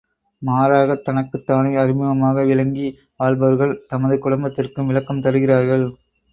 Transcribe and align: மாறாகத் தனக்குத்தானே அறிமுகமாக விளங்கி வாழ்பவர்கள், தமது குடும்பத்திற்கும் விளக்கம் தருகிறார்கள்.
மாறாகத் 0.41 1.03
தனக்குத்தானே 1.03 1.73
அறிமுகமாக 1.75 2.45
விளங்கி 2.45 2.87
வாழ்பவர்கள், 3.17 3.85
தமது 3.87 4.17
குடும்பத்திற்கும் 4.19 4.87
விளக்கம் 4.87 5.21
தருகிறார்கள். 5.21 5.87